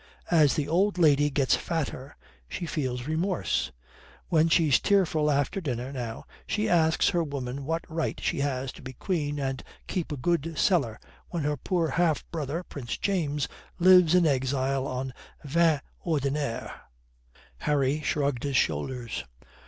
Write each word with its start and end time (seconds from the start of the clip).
As 0.31 0.55
the 0.55 0.67
old 0.67 0.97
lady 0.97 1.29
gets 1.29 1.55
fatter, 1.55 2.17
she 2.49 2.65
feels 2.65 3.05
remorse. 3.05 3.71
When 4.29 4.49
she's 4.49 4.79
tearful 4.79 5.29
after 5.29 5.61
dinner 5.61 5.91
now 5.93 6.25
she 6.47 6.67
asks 6.67 7.09
her 7.09 7.23
women 7.23 7.65
what 7.65 7.83
right 7.87 8.19
she 8.19 8.39
has 8.39 8.71
to 8.71 8.81
be 8.81 8.93
queen 8.93 9.37
and 9.39 9.63
keep 9.85 10.11
a 10.11 10.17
good 10.17 10.57
cellar 10.57 10.99
while 11.29 11.43
her 11.43 11.55
poor 11.55 11.89
half 11.89 12.25
brother 12.31 12.63
Prince 12.63 12.97
James 12.97 13.47
lives 13.77 14.15
in 14.15 14.25
exile 14.25 14.87
on 14.87 15.13
vin 15.43 15.81
ordinaire." 16.03 16.73
Harry 17.59 18.01
shrugged 18.01 18.41
his 18.41 18.57
shoulders. 18.57 19.25